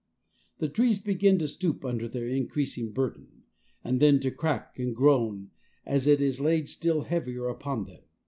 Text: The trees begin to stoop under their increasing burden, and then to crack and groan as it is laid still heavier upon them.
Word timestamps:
The 0.57 0.67
trees 0.67 0.97
begin 0.97 1.37
to 1.37 1.47
stoop 1.47 1.85
under 1.85 2.07
their 2.07 2.27
increasing 2.27 2.91
burden, 2.91 3.43
and 3.83 3.99
then 3.99 4.19
to 4.21 4.31
crack 4.31 4.79
and 4.79 4.95
groan 4.95 5.51
as 5.85 6.07
it 6.07 6.23
is 6.23 6.41
laid 6.41 6.69
still 6.69 7.03
heavier 7.03 7.47
upon 7.49 7.85
them. 7.85 8.01